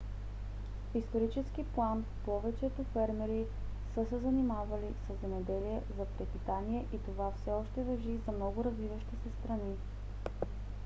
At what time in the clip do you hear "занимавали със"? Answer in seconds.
4.19-5.21